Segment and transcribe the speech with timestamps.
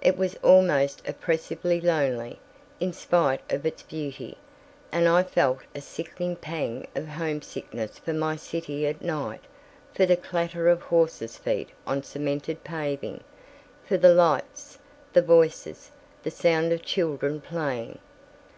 [0.00, 2.38] It was almost oppressively lonely,
[2.80, 4.38] in spite of its beauty,
[4.90, 10.70] and I felt a sickening pang of homesickness for my city at night—for the clatter
[10.70, 13.22] of horses' feet on cemented paving,
[13.84, 14.78] for the lights,
[15.12, 15.90] the voices,
[16.22, 17.98] the sound of children playing.